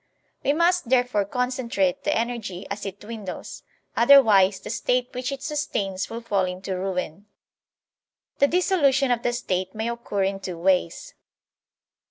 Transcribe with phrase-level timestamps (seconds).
[0.43, 3.61] We must therefore concentrate the energy as it dwindles;
[3.95, 7.27] otherwise the State which it sustains will fall into ruin.
[8.39, 11.13] The dissolution of the State may occur in two ways.